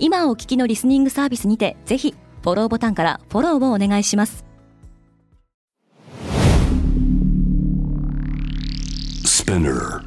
[0.00, 4.44] 今お聞きのリスニングサービスにてぜひフォローボタンからフォローをお願いします
[9.24, 10.02] Spinner.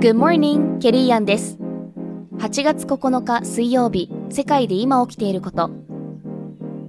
[0.00, 1.58] Good morning, ケリーアンです。
[2.38, 5.70] 8月9日水曜日、世界で今起きていること。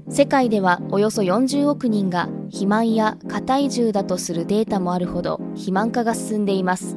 [0.09, 6.95] 世界ではおよそ40億人が肥満や過体重だとするデータもあるほど肥満化が進んでいます。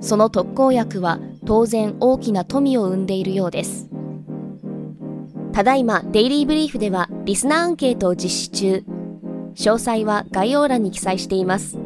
[0.00, 1.18] その特効薬は
[1.50, 3.90] 当然大きな富を生んでいるようです。
[5.52, 8.84] ただいまデイリーブリーフではリスナーアンケートを実施中。
[9.56, 11.76] 詳細は概要欄に記載しています。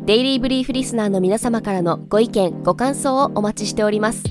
[0.00, 4.22] デイリーブリーフリスナーの皆様からのご意見、ご感想をお待ちしております。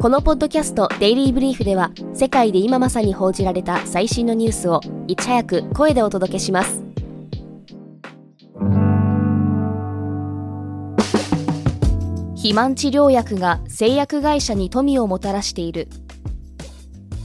[0.00, 6.87] このポッドキャストデイリーブリーフでは世界で今まさに報じられた最新のニュースをいち早く声でお届けします。
[12.48, 15.86] 肥満治療薬が製薬会社に富をもたらしている。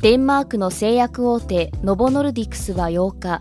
[0.02, 3.40] デンマークの製薬大手ノボノルディクスは8日、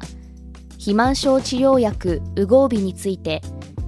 [0.75, 3.41] 肥満症治療薬ウゴービについて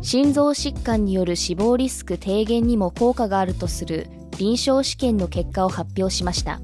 [0.02, 4.08] 心臓疾患による死亡リスク低減にも効果があるとする
[4.38, 6.60] 臨床試験の結果を発表しました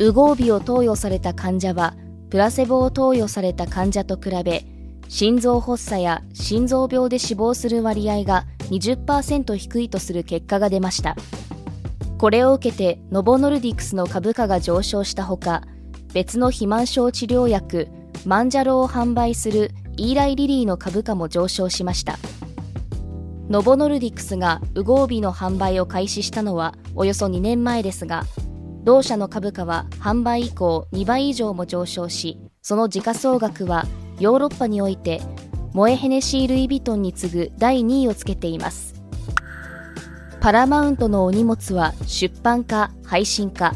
[0.00, 1.94] ウゴービを投与された患者は
[2.30, 4.64] プラセボを投与された患者と比べ
[5.08, 8.46] 心臓発作や心臓病で死亡する割合が
[8.78, 11.16] 20%低いとする結果が出ました。
[12.18, 15.62] これを受けてノボノルディクスの株価が上昇したほか
[16.14, 17.88] 別の肥満症治療薬
[18.24, 22.18] マンジャロを販売するイーライリリーの株価も上昇しました。
[23.50, 28.24] ノボノルディクスがウゴービの販売を開始したのはおよそ2年前ですが
[28.84, 33.84] 同社の株価は販売以降2倍以上も上昇しその時価総額は
[34.18, 35.20] ヨーロッパにおいて
[35.74, 38.94] モエヘネシー・ルイ・ヴィトンに次ぐ第2位をつけています。
[40.40, 43.74] パラマウントのお荷物は出版か配信か。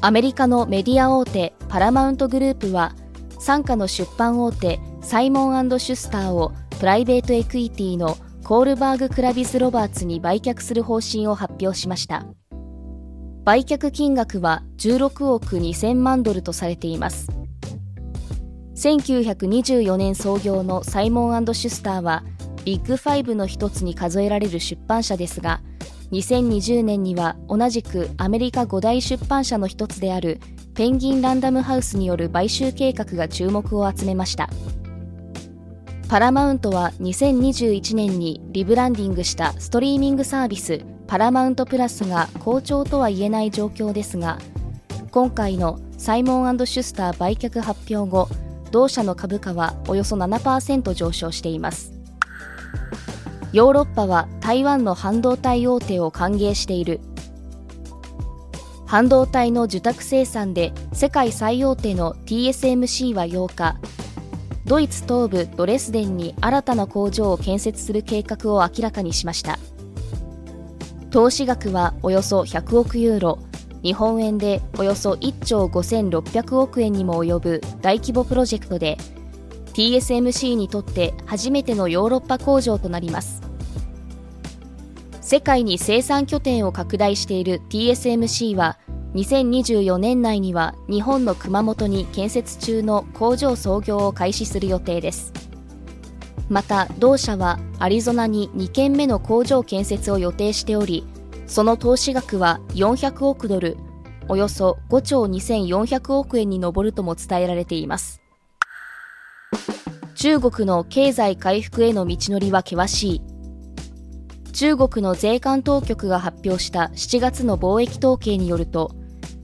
[0.00, 2.94] アメリカのメディア大手パラマウントグループは
[3.34, 12.26] 傘下の出版大手サイモンシュスターをプライベートエクイティのコールバーグ・クラビス・ロバーツに売却する方針を発表しました。
[13.44, 17.41] 売却金額は16億2000万ドルとされています。
[18.82, 22.24] 1924年創業のサイモンシュスターは
[22.64, 25.60] ビッグファイブの一つに数えられる出版社ですが
[26.10, 30.40] 2020年には同じくアメリカ5大出版社の一つである
[30.74, 34.48] ペンギンランダムハウスによる買収計画が注目を集めました。
[36.08, 44.38] パラマウントは2021年にリブランディングしたストリーミングサービスパラマウントプラスが好調とは言えない状況ですが
[45.10, 48.28] 今回のサイモンシュスター売却発表後
[48.72, 51.92] 同社の株価はおよそ7%上昇しています。
[53.52, 57.00] ヨーロッパは台湾の半導体大手を歓迎している。
[58.86, 63.76] 半導体の受託生産で世界最大手の TSMC は8日
[64.64, 69.58] ドイツ東部ドレスデンに新たな工場を建設する計画を明らかにしました。
[71.10, 73.38] 投資額はおよそ100億ユーロ。
[73.82, 78.96] 日本円でおよそ1兆5600億円にも及ぶ大規模プロジェクトで
[79.74, 83.42] TSMC にとって初めてのヨーロッパ工場となります。
[85.20, 88.78] 世界に生産拠点を拡大している TSMC は
[89.14, 95.32] 2024年内には日本の熊本に建設中の工場創業を開始する予定です。
[96.50, 101.06] また同社はアリゾナに2件目の工場建設を予定しており
[101.52, 103.76] その投資額は400億ドル
[104.26, 108.22] およそ5兆2400億円に上るとも伝えられています。
[110.14, 113.22] 中国の経済回復への道のりは険しい。
[114.54, 118.94] 中国の税関当局が発表した7月の貿易統計によると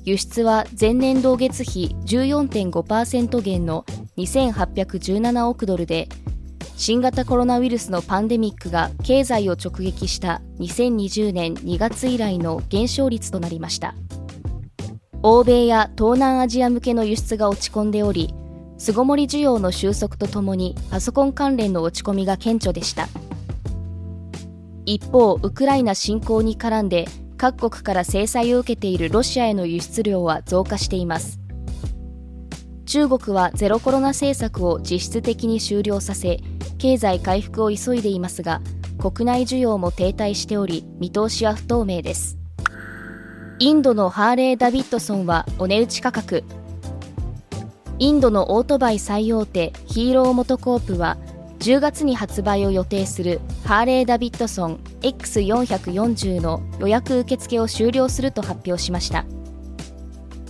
[0.03, 3.85] 輸出は前年同月比14.5%減の
[4.17, 6.09] 2817億ドルで
[6.79, 13.97] 新型コロナウイルスのパンデミックが経済を直撃した2020年2月以来の減少率となりました。
[15.25, 18.33] 欧米や東南アジア向けの輸出が落ち込んでおり
[18.79, 23.09] 巣ごもり需要の収束とともにパソコン関連の落ち込みが顕著でした。
[24.87, 31.41] 一方ウクライナ侵攻に絡んで各国から制裁を受けているロシアへの輸出量は増加しています。
[32.89, 36.39] 中国はゼロコロナ政策を実質的に終了させ
[36.79, 38.63] 経済回復を急いでいますが
[38.99, 42.39] 国内需要も停滞しており見通しは不透明です。
[43.59, 46.45] インドのハーレー・ダビッドソンはお値打ち価格。
[47.99, 51.19] インドのオートバイ最大手ヒーローモトコープは
[51.59, 59.27] 10月に発売を予定するハーレー・ダビッドソン X440 の予約受付を終了すると発表しました。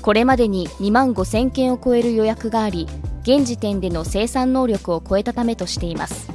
[0.02, 2.86] これまでに2万5000件を超える予約があり
[3.22, 6.30] 現時点での生産能力を超えたためとしています。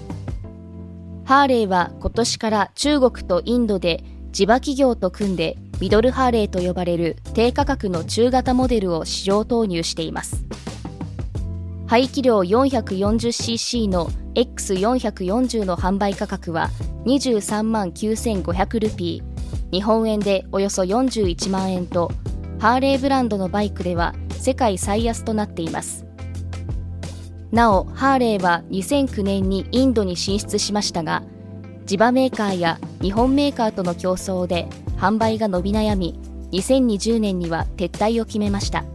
[1.25, 10.43] ハーレーは今年から中国とインドで地場企業と組んでミドルハーレーと呼ばれる低価格の中型モデルを市場投入しています。
[11.87, 16.69] 排気量 440cc の X440 の販売価格は
[17.05, 19.71] 23万9500ルピー。
[19.71, 22.11] 日本円でおよそ41万円と
[22.63, 26.05] ハーレーブランドのバイクでは世界最安となっています。
[27.51, 31.23] なおハーレーは2009年にインドに進出しましたが
[31.85, 36.17] 地場メーカーや日本メーカーとの競争で販売が伸び悩み
[36.53, 38.85] 2020年には撤退を決めました。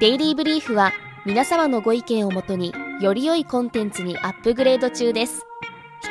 [0.00, 0.90] デイリーブリーフは
[1.24, 5.46] 皆様のご意見をもとにより良いコンテンツにアップグレード中です。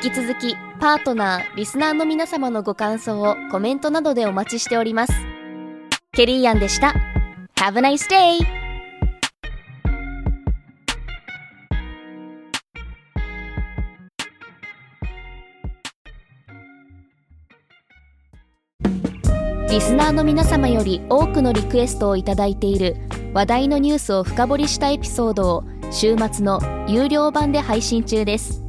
[0.01, 5.13] 引き続きパートナーリスナーの皆様のご感想をコメントなどでお待ちしております。
[6.13, 6.95] ケリーアンでした。
[7.57, 8.39] Have a nice day!
[19.69, 22.95] リスナーの皆様より多くのリクエストをいただいている
[23.33, 28.68] 話題のニュースを深掘りしたエピソードを週末の有料版で配信中です。